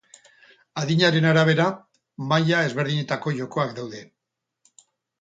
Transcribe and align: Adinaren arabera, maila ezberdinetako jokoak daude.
Adinaren 0.83 1.27
arabera, 1.33 1.69
maila 2.33 2.65
ezberdinetako 2.73 3.37
jokoak 3.45 3.81
daude. 3.83 4.07